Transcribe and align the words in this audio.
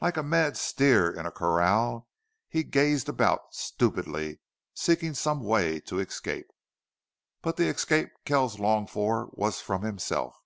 Like 0.00 0.16
a 0.16 0.22
mad 0.22 0.56
steer 0.56 1.10
in 1.10 1.26
a 1.26 1.32
corral 1.32 2.08
he 2.48 2.62
gazed 2.62 3.08
about, 3.08 3.54
stupidly 3.56 4.38
seeking 4.72 5.14
some 5.14 5.40
way 5.42 5.80
to 5.80 5.98
escape. 5.98 6.46
But 7.42 7.56
the 7.56 7.66
escape 7.66 8.10
Kells 8.24 8.60
longed 8.60 8.90
for 8.90 9.30
was 9.32 9.60
from 9.60 9.82
himself. 9.82 10.36